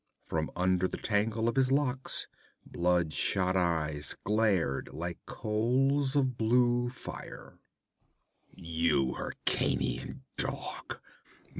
From 0.23 0.49
under 0.55 0.87
the 0.87 0.97
tangle 0.97 1.47
of 1.47 1.55
his 1.55 1.71
locks, 1.71 2.25
bloodshot 2.65 3.55
eyes 3.55 4.15
glared 4.23 4.89
like 4.91 5.23
coals 5.27 6.15
of 6.15 6.39
blue 6.39 6.89
fire. 6.89 7.59
'You 8.49 9.13
Hyrkanian 9.13 10.21
dog!' 10.37 10.99